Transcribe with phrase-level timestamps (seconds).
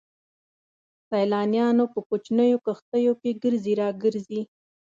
[1.09, 4.41] سيلانيان په کوچنيو کښتيو کې ګرځي را ګرځي.